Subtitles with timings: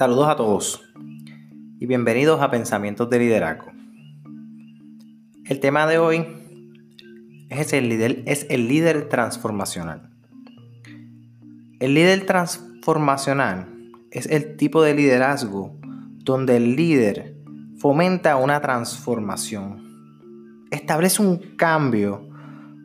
[0.00, 0.82] Saludos a todos
[1.78, 3.70] y bienvenidos a Pensamientos de Liderazgo.
[5.44, 6.26] El tema de hoy
[7.50, 10.08] es el líder, es el líder transformacional.
[11.80, 13.68] El líder transformacional
[14.10, 15.78] es el tipo de liderazgo
[16.24, 17.36] donde el líder
[17.76, 22.26] fomenta una transformación, establece un cambio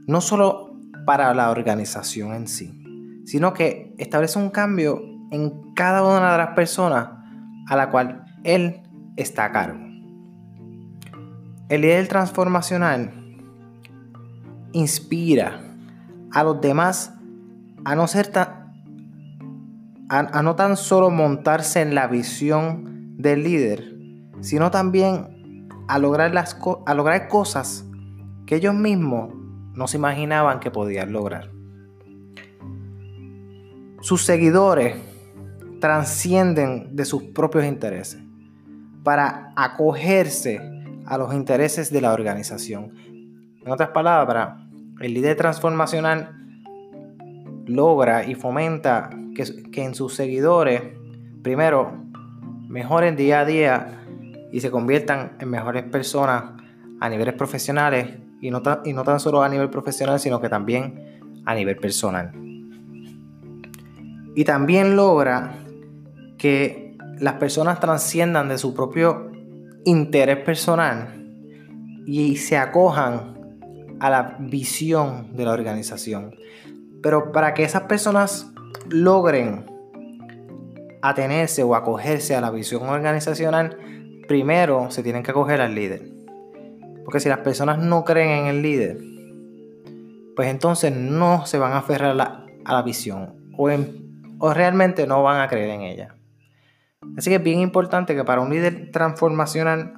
[0.05, 6.31] no solo para la organización en sí, sino que establece un cambio en cada una
[6.31, 7.09] de las personas
[7.67, 8.81] a la cual él
[9.15, 9.79] está a cargo.
[11.67, 13.11] El líder transformacional
[14.71, 15.61] inspira
[16.31, 17.13] a los demás
[17.85, 18.73] a no ser tan,
[20.09, 23.95] a, no tan solo montarse en la visión del líder,
[24.41, 27.85] sino también a lograr, las, a lograr cosas
[28.45, 29.33] que ellos mismos
[29.73, 31.51] no se imaginaban que podían lograr.
[34.01, 34.97] Sus seguidores
[35.79, 38.21] transcienden de sus propios intereses
[39.03, 40.59] para acogerse
[41.05, 42.93] a los intereses de la organización.
[43.63, 44.61] En otras palabras,
[44.99, 46.31] el líder transformacional
[47.67, 50.81] logra y fomenta que, en sus seguidores,
[51.43, 51.93] primero,
[52.67, 54.01] mejoren día a día
[54.51, 56.43] y se conviertan en mejores personas
[56.99, 61.19] a niveles profesionales y no, y no tan solo a nivel profesional, sino que también
[61.45, 62.31] a nivel personal.
[64.35, 65.64] Y también logra
[66.45, 69.31] que las personas trasciendan de su propio
[69.83, 71.25] interés personal
[72.05, 73.33] y se acojan
[73.99, 76.35] a la visión de la organización.
[77.01, 78.53] Pero para que esas personas
[78.89, 79.65] logren
[81.01, 83.79] atenerse o acogerse a la visión organizacional,
[84.27, 86.11] primero se tienen que acoger al líder.
[87.05, 88.99] Porque si las personas no creen en el líder,
[90.35, 93.67] pues entonces no se van a aferrar a la, visión o,
[94.37, 96.15] o realmente no van a creer en ella.
[97.17, 99.93] Así que es bien importante que para un líder transformacional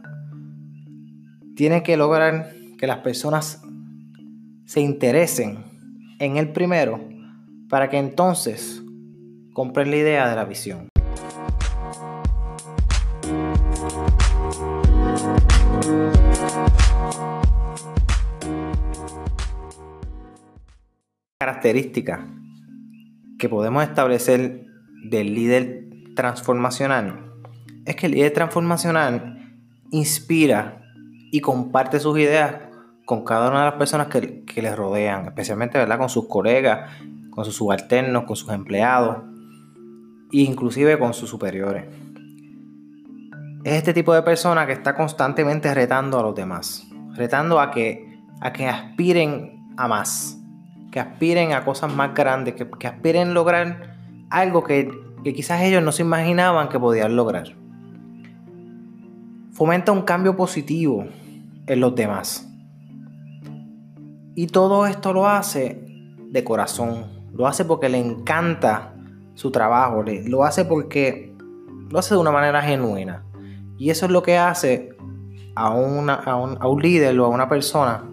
[1.56, 3.62] tiene que lograr que las personas
[4.66, 5.66] se interesen
[6.20, 7.00] en el primero
[7.70, 8.84] para que entonces
[9.54, 10.90] compren la idea de la visión.
[21.40, 22.28] Característica
[23.40, 24.66] que podemos establecer
[25.10, 25.87] del líder
[26.18, 27.32] transformacional
[27.86, 29.56] es que el líder transformacional
[29.92, 30.82] inspira
[31.32, 32.56] y comparte sus ideas
[33.06, 35.98] con cada una de las personas que, que les rodean, especialmente ¿verdad?
[35.98, 36.92] con sus colegas,
[37.30, 39.20] con sus subalternos, con sus empleados
[40.34, 41.86] e inclusive con sus superiores.
[43.64, 46.86] Es este tipo de persona que está constantemente retando a los demás,
[47.16, 50.38] retando a que, a que aspiren a más,
[50.92, 53.96] que aspiren a cosas más grandes, que, que aspiren a lograr
[54.30, 57.54] algo que que quizás ellos no se imaginaban que podían lograr.
[59.52, 61.06] Fomenta un cambio positivo
[61.66, 62.50] en los demás.
[64.36, 65.84] Y todo esto lo hace
[66.30, 67.08] de corazón.
[67.34, 68.94] Lo hace porque le encanta
[69.34, 70.06] su trabajo.
[70.28, 71.36] Lo hace porque
[71.90, 73.26] lo hace de una manera genuina.
[73.78, 74.96] Y eso es lo que hace
[75.56, 76.08] a, un,
[76.82, 78.06] líder o a una persona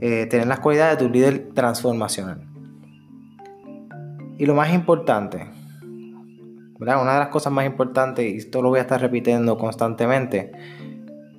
[0.00, 2.46] eh, tener las cualidades de un líder transformacional.
[4.38, 5.50] Y lo más importante,
[6.82, 10.52] una de las cosas más importantes, y esto lo voy a estar repitiendo constantemente,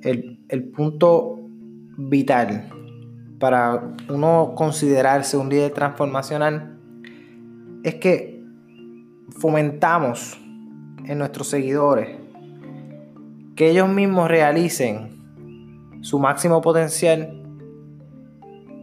[0.02, 1.40] el, el punto
[1.98, 2.70] vital
[3.40, 6.80] para uno considerarse un líder transformacional
[7.84, 8.42] es que
[9.38, 10.40] fomentamos
[11.06, 12.18] en nuestros seguidores
[13.56, 17.44] que ellos mismos realicen su máximo potencial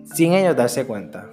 [0.05, 1.31] sin ellos darse cuenta.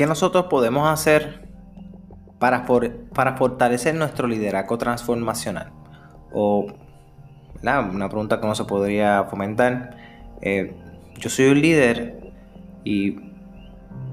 [0.00, 1.46] ¿Qué nosotros podemos hacer
[2.38, 2.64] para,
[3.14, 5.72] para fortalecer nuestro liderazgo transformacional?
[6.32, 6.68] O
[7.62, 9.98] una pregunta que no se podría fomentar.
[10.40, 10.74] Eh,
[11.18, 12.32] yo soy un líder
[12.82, 13.16] y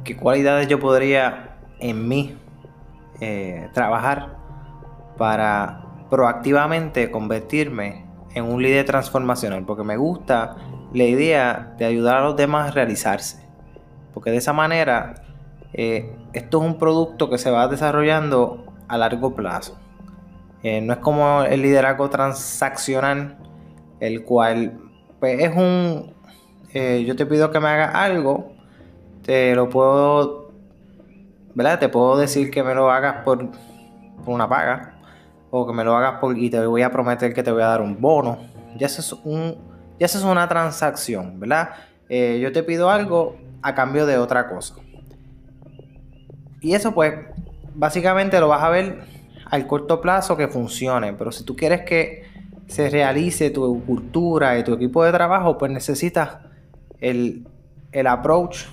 [0.03, 2.37] qué cualidades yo podría en mí
[3.21, 4.35] eh, trabajar
[5.17, 10.57] para proactivamente convertirme en un líder transformacional, porque me gusta
[10.91, 13.47] la idea de ayudar a los demás a realizarse,
[14.13, 15.23] porque de esa manera
[15.77, 19.77] eh, esto es un producto que se va desarrollando a largo plazo.
[20.63, 23.37] Eh, no es como el liderazgo transaccional,
[23.99, 24.79] el cual
[25.19, 26.15] pues, es un...
[26.73, 28.53] Eh, yo te pido que me hagas algo,
[29.21, 30.51] te lo puedo...
[31.53, 31.79] ¿Verdad?
[31.79, 33.47] Te puedo decir que me lo hagas por,
[34.25, 34.99] una paga
[35.51, 37.67] o que me lo hagas por, y te voy a prometer que te voy a
[37.67, 38.39] dar un bono.
[38.77, 39.55] Ya eso es, un,
[39.99, 41.69] ya eso es una transacción, ¿verdad?
[42.09, 44.75] yo te pido algo a cambio de otra cosa.
[46.61, 47.13] Y eso pues
[47.75, 49.03] básicamente lo vas a ver
[49.49, 52.23] al corto plazo que funcione, pero si tú quieres que
[52.67, 56.37] se realice tu cultura y tu equipo de trabajo, pues necesitas
[56.99, 57.47] el,
[57.91, 58.65] el approach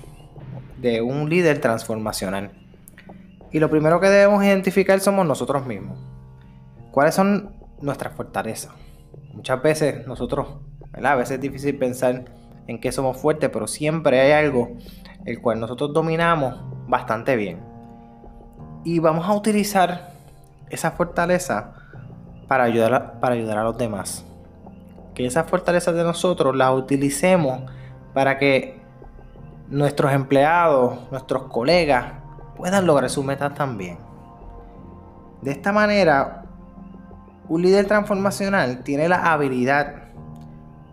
[0.81, 2.51] de un líder transformacional.
[3.53, 5.99] Y lo primero que debemos identificar somos nosotros mismos.
[6.91, 8.73] ¿Cuáles son nuestras fortalezas?
[9.33, 10.49] Muchas veces nosotros.
[10.93, 12.25] A veces es difícil pensar
[12.67, 14.77] en qué somos fuertes, pero siempre hay algo
[15.25, 16.57] el cual nosotros dominamos
[16.89, 17.74] bastante bien.
[18.85, 20.13] Y vamos a utilizar
[20.71, 21.73] esa fortaleza
[22.47, 24.25] para ayudar a, para ayudar a los demás.
[25.15, 27.63] Que esas fortalezas de nosotros las utilicemos
[28.13, 28.81] para que
[29.69, 32.13] nuestros empleados, nuestros colegas
[32.57, 33.99] puedan lograr sus metas también.
[35.41, 36.45] De esta manera,
[37.49, 40.05] un líder transformacional tiene la habilidad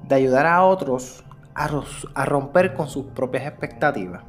[0.07, 1.23] de ayudar a otros
[1.53, 4.23] a, romper con sus propias expectativas.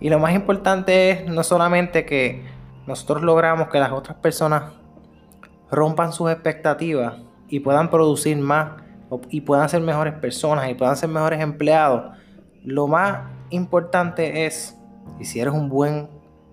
[0.00, 2.44] Y lo más importante es no solamente que
[2.86, 4.72] nosotros logramos que las otras personas
[5.70, 7.14] rompan sus expectativas
[7.48, 8.82] y puedan producir más
[9.30, 12.16] y puedan ser mejores personas y puedan ser mejores empleados.
[12.64, 14.76] Lo más importante es,
[15.20, 16.08] y si eres un buen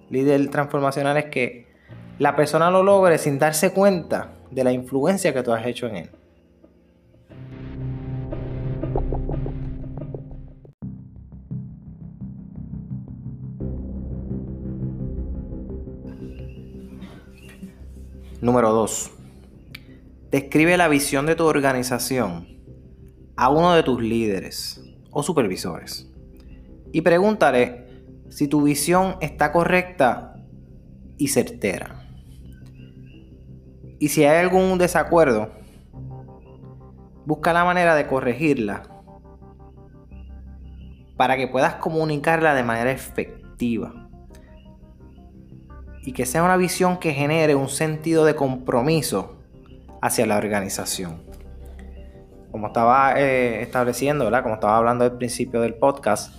[0.10, 1.68] líder transformacional, es que
[2.19, 5.98] la persona lo logre sin darse cuenta de la influencia que tú has hecho en
[5.98, 6.12] él.
[18.44, 19.12] Número 2.
[20.30, 22.45] Describe la visión de tu organización
[23.38, 26.12] a uno de tus líderes o supervisores
[26.92, 30.36] y pregúntale si tu visión está correcta
[31.18, 32.06] y certera.
[33.98, 35.50] Y si hay algún desacuerdo,
[37.25, 38.84] busca la manera de corregirla
[41.16, 44.03] para que puedas comunicarla de manera efectiva.
[46.04, 49.38] Y que sea una visión que genere un sentido de compromiso
[50.02, 51.24] hacia la organización.
[52.52, 56.36] Como estaba eh, estableciendo, como estaba hablando al principio del podcast,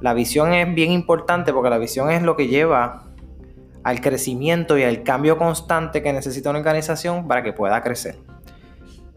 [0.00, 3.08] la visión es bien importante porque la visión es lo que lleva
[3.82, 8.18] al crecimiento y al cambio constante que necesita una organización para que pueda crecer.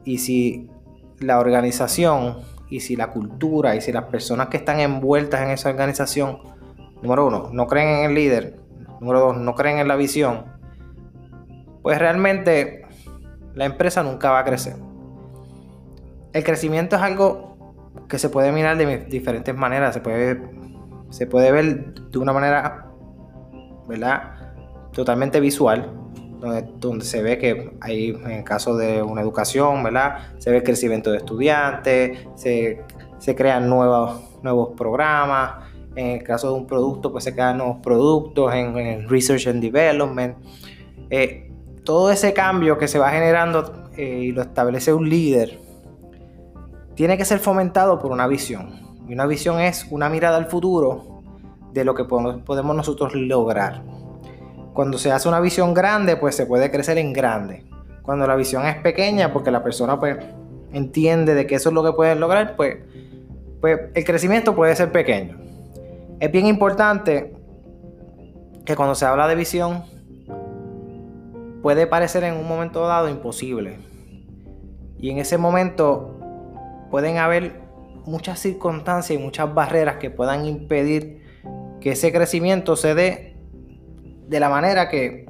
[0.06, 0.70] Y si
[1.20, 2.38] la organización
[2.70, 6.40] y si la cultura y si las personas que están envueltas en esa organización,
[7.02, 8.61] número uno, no creen en el líder,
[9.02, 10.46] número dos, no creen en la visión,
[11.82, 12.86] pues realmente
[13.54, 14.76] la empresa nunca va a crecer.
[16.32, 17.76] El crecimiento es algo
[18.08, 20.42] que se puede mirar de diferentes maneras, se puede,
[21.10, 22.86] se puede ver de una manera,
[23.88, 24.42] ¿verdad?
[24.94, 25.90] totalmente visual,
[26.80, 30.34] donde, se ve que hay, en el caso de una educación, ¿verdad?
[30.38, 32.86] Se ve el crecimiento de estudiantes, se,
[33.36, 38.54] crean nuevos, nuevos programas, en el caso de un producto, pues se crean nuevos productos
[38.54, 40.38] en, Research and Development.
[41.10, 41.52] Eh,
[41.84, 45.60] todo ese cambio que se va generando eh, y lo establece un líder,
[46.96, 48.80] tiene que ser fomentado por una visión.
[49.08, 51.24] Y una visión es una mirada al futuro
[51.74, 53.84] de lo que podemos nosotros lograr.
[54.74, 57.66] Cuando se hace una visión grande, pues se puede crecer en grande.
[58.04, 60.18] Cuando la visión es pequeña, porque la persona pues
[60.72, 62.78] entiende de que eso es lo que puede lograr, pues,
[63.60, 65.51] pues el crecimiento puede ser pequeño.
[66.22, 67.34] Es bien importante
[68.64, 69.84] que cuando se habla de visión,
[71.64, 73.80] puede parecer en un momento dado imposible.
[75.00, 76.20] Y en ese momento
[76.92, 77.60] pueden haber
[78.06, 81.24] muchas circunstancias y muchas barreras que puedan impedir
[81.80, 83.36] que ese crecimiento se dé
[84.28, 85.26] de la manera que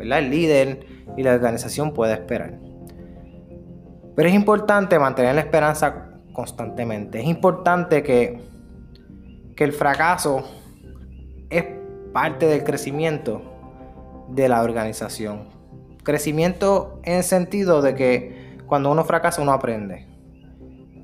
[0.00, 2.58] el líder y la organización pueda esperar.
[4.16, 7.20] Pero es importante mantener la esperanza constantemente.
[7.20, 8.55] Es importante que,
[9.56, 10.44] que el fracaso
[11.50, 11.64] es
[12.12, 13.42] parte del crecimiento
[14.28, 15.48] de la organización.
[16.02, 20.06] Crecimiento en el sentido de que cuando uno fracasa uno aprende.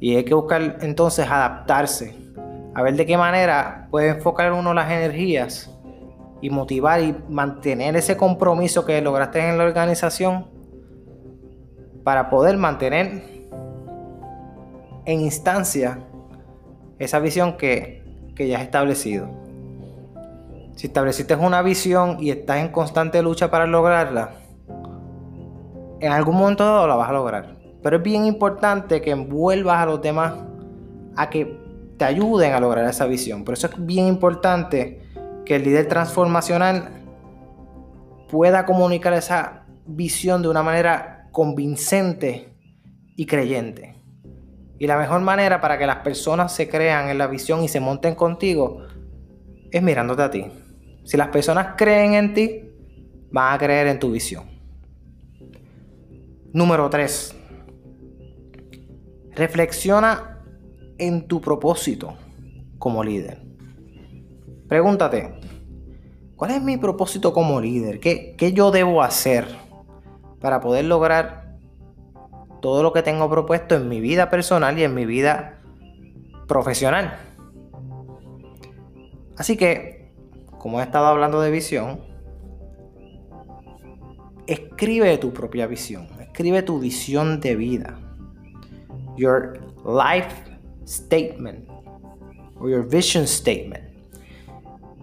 [0.00, 2.14] Y hay que buscar entonces adaptarse.
[2.74, 5.70] A ver de qué manera puede enfocar uno las energías
[6.40, 10.50] y motivar y mantener ese compromiso que lograste en la organización
[12.04, 13.22] para poder mantener
[15.04, 16.00] en instancia
[16.98, 17.56] esa visión
[18.34, 19.28] que, ya has establecido.
[20.76, 24.30] Si estableciste una visión y estás en constante lucha para lograrla,
[26.00, 27.56] en algún momento dado la vas a lograr.
[27.82, 30.34] Pero es bien importante que envuelvas a los demás
[31.16, 31.58] a que
[31.98, 33.44] te ayuden a lograr esa visión.
[33.44, 35.02] Por eso es bien importante
[35.44, 36.88] que el líder transformacional
[38.28, 42.56] pueda comunicar esa visión de una manera convincente
[43.16, 44.01] y creyente.
[44.78, 47.80] Y la mejor manera para que las personas se crean en la visión y se
[47.80, 48.86] monten contigo
[49.70, 50.46] es mirándote a ti.
[51.04, 52.62] Si las personas creen en ti,
[53.30, 54.44] van a creer en tu visión.
[56.52, 57.34] Número 3.
[59.34, 60.44] Reflexiona
[60.98, 62.14] en tu propósito
[62.78, 63.42] como líder.
[64.68, 65.34] Pregúntate,
[66.36, 68.00] ¿cuál es mi propósito como líder?
[68.00, 69.46] ¿Qué, ¿Qué, yo debo hacer
[70.40, 71.41] para poder lograr
[72.62, 75.58] todo lo que tengo propuesto en mi vida personal y en mi vida
[76.48, 77.18] profesional?
[79.36, 80.14] Así que,
[80.58, 82.00] como he estado hablando de visión,
[84.46, 87.98] escribe tu propia visión, escribe tu visión de vida.
[89.16, 90.34] Your life
[90.86, 91.68] statement
[92.58, 93.84] o your vision statement.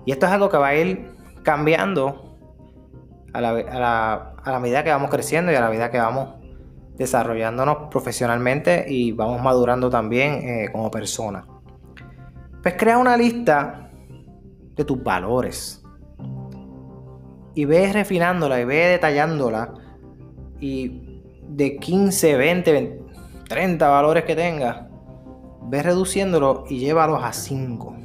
[0.06, 1.12] Y esto es algo que va a ir
[1.44, 2.38] cambiando
[3.34, 6.39] a la, medida que vamos creciendo y a la medida que vamos
[7.00, 11.46] desarrollándonos profesionalmente y vamos madurando también eh, como persona.
[12.62, 13.90] Pues crea una lista
[14.76, 15.82] de tus valores.
[17.56, 19.74] Y ve refinándola y ve detallándola.
[20.60, 23.02] Y de 15, 20,
[23.48, 24.86] 30 valores que tengas,
[25.64, 27.96] ve reduciéndolo y llévalos a 5.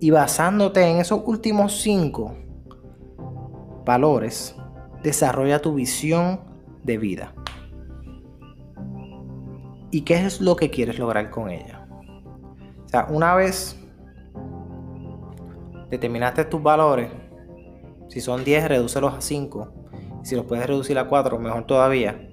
[0.00, 2.36] Y basándote en esos últimos 5
[3.86, 4.54] valores,
[5.02, 6.43] desarrolla tu visión
[6.84, 7.34] de vida.
[9.90, 11.86] ¿Y qué es lo que quieres lograr con ella?
[12.84, 13.80] O sea, una vez
[15.90, 17.10] determinaste tus valores,
[18.08, 19.72] si son 10, redúcelos a 5.
[20.22, 22.28] Si los puedes reducir a 4, mejor todavía.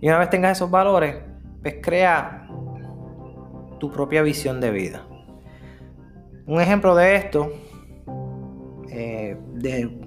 [0.00, 1.16] Y una vez tengas esos valores,
[1.62, 2.48] pues crea
[3.78, 5.06] tu propia visión de vida.
[6.46, 7.52] Un ejemplo de esto,
[8.90, 9.98] eh, de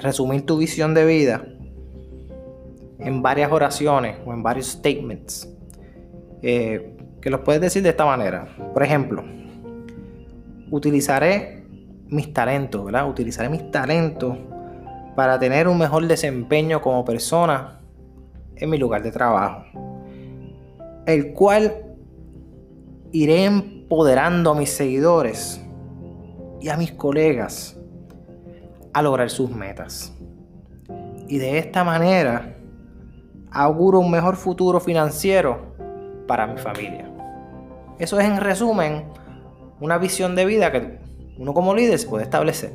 [0.00, 1.55] resumir tu visión de vida
[2.98, 5.52] en varias oraciones o en varios statements,
[6.42, 8.48] eh, que los puedes decir de esta manera.
[8.72, 9.24] Por ejemplo,
[10.70, 11.64] utilizaré
[12.08, 13.08] mis talentos, ¿verdad?
[13.08, 14.36] Utilizaré mis talentos
[15.14, 17.80] para tener un mejor desempeño como persona
[18.54, 19.64] en mi lugar de trabajo.
[21.06, 21.72] El cual
[23.12, 25.60] iré empoderando a mis seguidores
[26.60, 27.78] y a mis colegas
[28.92, 30.14] a lograr sus metas.
[31.28, 32.56] Y de esta manera
[33.62, 35.74] auguro un mejor futuro financiero
[36.26, 37.10] para mi familia.
[37.98, 39.04] Eso es en resumen
[39.80, 40.98] una visión de vida que
[41.38, 42.72] uno como líder se puede establecer.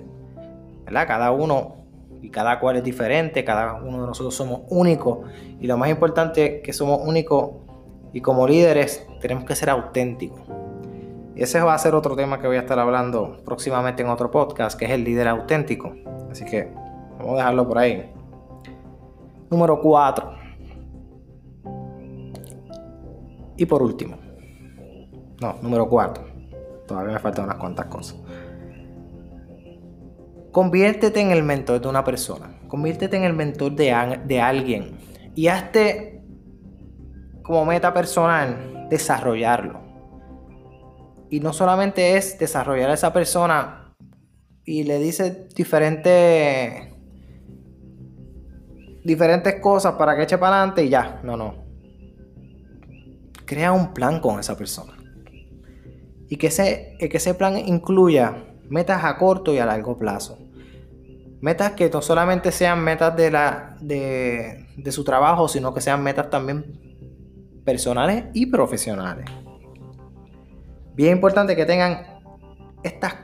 [0.86, 1.08] ¿verdad?
[1.08, 1.76] Cada uno
[2.22, 5.20] y cada cual es diferente, cada uno de nosotros somos únicos
[5.60, 7.52] y lo más importante es que somos únicos
[8.14, 10.42] y como líderes tenemos que ser auténticos.
[11.36, 14.78] Ese va a ser otro tema que voy a estar hablando próximamente en otro podcast,
[14.78, 15.94] que es el líder auténtico.
[16.30, 16.72] Así que
[17.18, 18.12] vamos a dejarlo por ahí.
[19.50, 20.41] Número 4.
[23.58, 24.18] Y por último.
[25.42, 26.24] No, número 4.
[26.88, 28.18] Todavía me faltan unas cuantas cosas.
[30.52, 32.60] Conviértete en el mentor de una persona.
[32.68, 34.98] Conviértete en el mentor de, de alguien.
[35.36, 36.24] Y hazte
[37.44, 39.80] como meta personal desarrollarlo.
[41.30, 43.96] Y no solamente es desarrollar a esa persona
[44.66, 46.92] y le dice diferentes
[49.04, 51.20] diferentes cosas para que eche para adelante y ya.
[51.24, 51.61] No, no.
[53.52, 54.94] Crea un plan con esa persona.
[56.30, 60.40] Y que ese, que ese plan incluya metas a corto y a largo plazo.
[61.42, 66.30] Metas que no solamente sean metas de, la, de, su trabajo, sino que sean metas
[66.30, 66.64] también
[67.66, 69.26] personales y profesionales.
[70.96, 72.22] Bien importante que tengan
[72.84, 73.16] estas,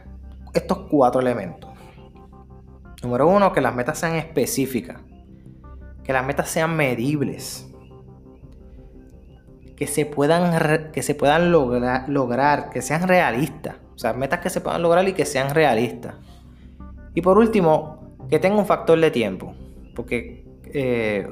[0.53, 1.69] estos cuatro elementos.
[3.01, 4.99] Número uno, que las metas sean específicas.
[6.03, 7.66] Que las metas sean medibles.
[9.77, 13.75] Que se puedan, que se puedan lograr, que sean realistas.
[13.95, 16.15] O sea, metas que se puedan lograr y que sean realistas.
[17.13, 19.55] Y por último, que tenga un factor de tiempo.
[19.95, 21.27] Porque eh,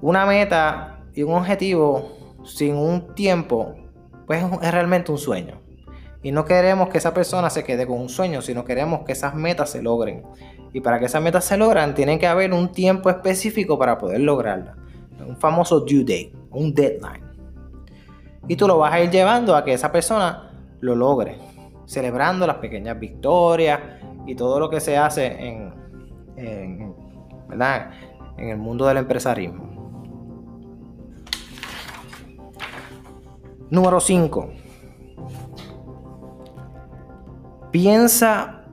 [0.00, 3.74] una meta y un objetivo sin un tiempo,
[4.26, 5.60] pues es realmente un sueño.
[6.22, 9.34] Y no queremos que esa persona se quede con un sueño, sino queremos que esas
[9.34, 10.24] metas se logren.
[10.72, 14.20] Y para que esas metas se logren, tiene que haber un tiempo específico para poder
[14.20, 14.76] lograrla.
[15.26, 17.27] Un famoso due date, un deadline.
[18.48, 20.50] Y tú lo vas a ir llevando a que esa persona
[20.80, 21.38] lo logre
[21.88, 23.80] celebrando las pequeñas victorias
[24.26, 25.72] y todo lo que se hace en,
[26.36, 26.94] en,
[28.36, 29.66] en el mundo del empresarismo.
[33.70, 34.50] Número 5.
[37.70, 38.64] Piensa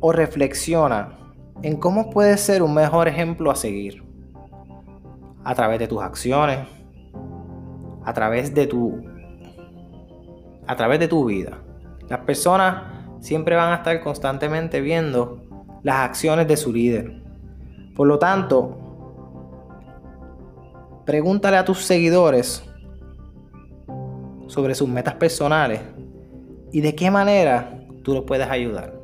[0.00, 1.18] o reflexiona
[1.62, 4.04] en cómo puedes ser un mejor ejemplo a seguir.
[5.42, 6.68] A través de tus acciones,
[8.04, 9.17] a través de tu
[10.68, 11.58] a través de tu vida.
[12.08, 12.84] Las personas
[13.20, 15.42] siempre van a estar constantemente viendo
[15.82, 17.22] las acciones de su líder.
[17.96, 18.78] Por lo tanto,
[21.04, 22.62] pregúntale a tus seguidores
[24.46, 25.80] sobre sus metas personales
[26.70, 28.94] y de qué manera tú los puedes ayudar.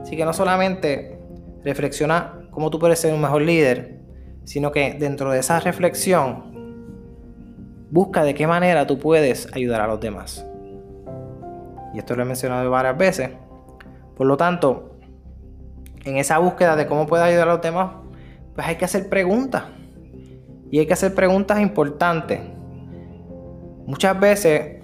[0.00, 1.18] Así que no solamente
[1.62, 4.00] reflexiona cómo tú puedes ser un mejor líder,
[4.44, 6.52] sino que dentro de esa reflexión
[7.90, 10.46] busca de qué manera tú puedes ayudar a los demás.
[11.92, 13.30] Y esto lo he mencionado varias veces.
[14.16, 14.96] Por lo tanto,
[16.04, 17.92] en esa búsqueda de cómo puedes ayudar a los demás,
[18.54, 19.64] pues hay que hacer preguntas.
[20.70, 22.40] Y hay que hacer preguntas importantes.
[23.86, 24.82] Muchas veces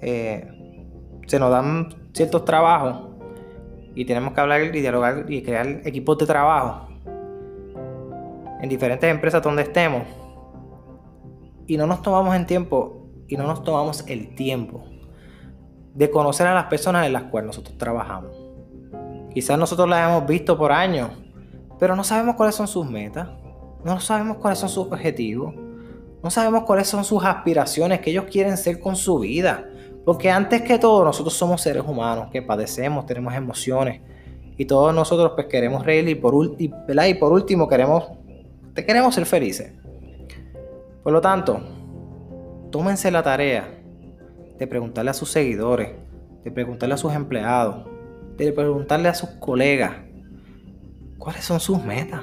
[0.00, 0.48] eh,
[1.26, 3.08] se nos dan ciertos trabajos
[3.94, 6.88] y tenemos que hablar y dialogar y crear equipos de trabajo
[8.60, 10.02] en diferentes empresas donde estemos
[11.66, 14.84] y no nos tomamos el tiempo y no nos tomamos el tiempo
[15.98, 18.30] de conocer a las personas en las cuales nosotros trabajamos.
[19.34, 21.10] Quizás nosotros las hemos visto por años,
[21.80, 23.28] pero no sabemos cuáles son sus metas,
[23.84, 25.56] no sabemos cuáles son sus objetivos,
[26.22, 29.68] no sabemos cuáles son sus aspiraciones, que ellos quieren ser con su vida.
[30.04, 34.00] Porque antes que todo nosotros somos seres humanos que padecemos, tenemos emociones
[34.56, 38.04] y todos nosotros pues queremos reír y por, y por último queremos,
[38.72, 39.72] queremos ser felices.
[41.02, 41.60] Por lo tanto,
[42.70, 43.77] tómense la tarea
[44.58, 45.92] de preguntarle a sus seguidores,
[46.44, 47.86] de preguntarle a sus empleados,
[48.36, 49.92] de preguntarle a sus colegas
[51.18, 52.22] cuáles son sus metas,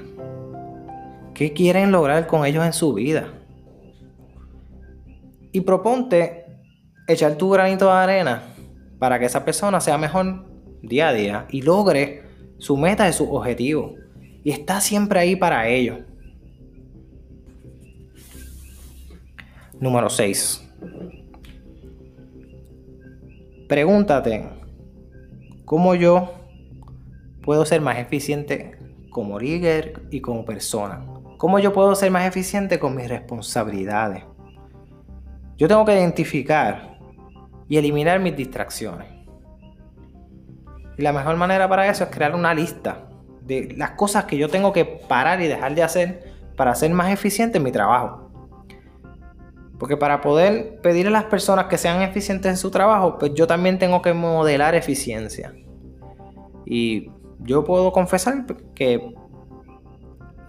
[1.34, 3.34] qué quieren lograr con ellos en su vida.
[5.51, 6.46] Y proponte
[7.08, 8.44] echar tu granito de arena
[9.00, 10.46] para que esa persona sea mejor
[10.82, 12.24] día a día y logre
[12.58, 13.96] su meta y su objetivo.
[14.44, 16.00] Y está siempre ahí para ellos.
[19.80, 20.65] Número 6.
[23.68, 24.48] Pregúntate,
[25.66, 26.34] ¿cómo yo
[27.42, 28.78] puedo ser más eficiente
[29.10, 31.04] como líder y como persona?
[31.38, 34.24] ¿Cómo yo puedo ser más eficiente con mis responsabilidades?
[35.58, 37.00] Yo tengo que identificar
[37.68, 39.08] y eliminar mis distracciones.
[40.98, 43.10] Y la mejor manera para eso es crear una lista
[43.42, 47.12] de las cosas que yo tengo que parar y dejar de hacer para ser más
[47.12, 48.25] eficiente en mi trabajo.
[49.79, 53.46] Porque para poder pedirle a las personas que sean eficientes en su trabajo, pues yo
[53.48, 55.53] también tengo que modelar eficiencia.
[56.66, 59.14] Y yo puedo confesar que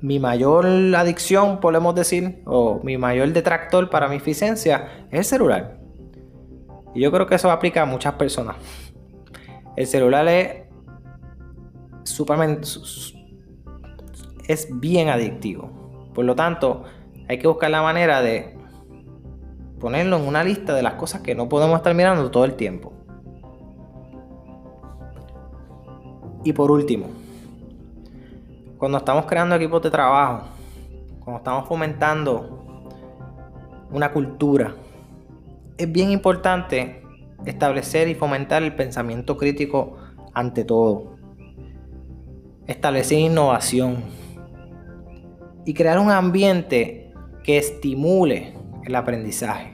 [0.00, 5.80] mi mayor adicción, podemos decir, o mi mayor detractor para mi eficiencia es el celular.
[6.94, 8.56] Y yo creo que eso aplica a muchas personas.
[9.76, 10.66] El celular es
[12.04, 12.68] supermente
[14.48, 16.10] es bien adictivo.
[16.14, 16.84] Por lo tanto,
[17.28, 18.56] hay que buscar la manera de
[19.80, 22.92] ponerlo en una lista de las cosas que no podemos estar mirando todo el tiempo.
[26.44, 27.06] Y por último,
[28.78, 30.46] cuando estamos creando equipos de trabajo,
[31.18, 32.86] cuando estamos fomentando
[33.90, 34.74] una cultura,
[35.76, 37.02] es bien importante
[37.44, 39.96] establecer y fomentar el pensamiento crítico
[40.32, 41.16] ante todo.
[42.66, 44.04] Establecer innovación
[45.64, 47.12] y crear un ambiente
[47.42, 48.54] que estimule
[48.87, 49.72] el aprendizaje,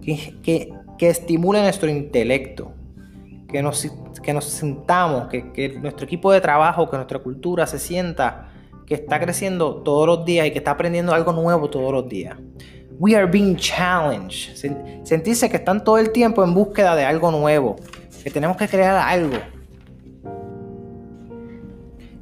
[0.00, 2.72] que, que, estimule nuestro intelecto,
[3.48, 3.90] que nos,
[4.22, 8.48] que nos sintamos, que, que nuestro equipo de trabajo, que nuestra cultura se sienta
[8.86, 12.36] que está creciendo todos los días y que está aprendiendo algo nuevo todos los días.
[12.98, 14.54] We are being challenged.
[15.04, 17.76] Sentirse que están todo el tiempo en búsqueda de algo nuevo,
[18.22, 19.38] que tenemos que crear algo.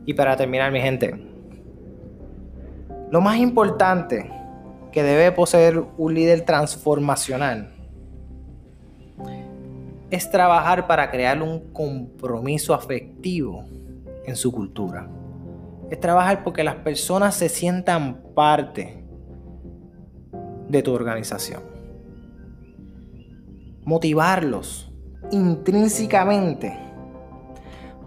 [0.06, 1.14] Y para terminar, mi gente,
[3.10, 4.30] lo más importante
[4.92, 7.74] que debe poseer un líder transformacional
[10.10, 13.64] es trabajar para crear un compromiso afectivo
[14.24, 15.08] en su cultura.
[15.88, 19.04] Es trabajar porque las personas se sientan parte
[20.68, 21.62] de tu organización.
[23.84, 24.92] Motivarlos
[25.30, 26.76] intrínsecamente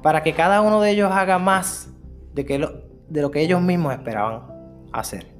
[0.01, 1.89] para que cada uno de ellos haga más
[2.33, 2.59] de, que
[3.09, 4.43] de lo que ellos mismos esperaban
[4.91, 5.32] hacer.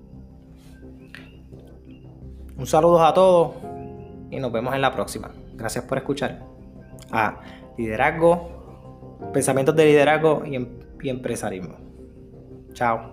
[2.58, 3.56] Un saludo a todos
[4.30, 5.32] y nos vemos en la próxima.
[5.54, 6.44] Gracias por escuchar
[7.12, 7.42] a
[7.78, 11.78] liderazgo, pensamientos de liderazgo y, em-, y empresarismo.
[12.74, 13.13] Chao.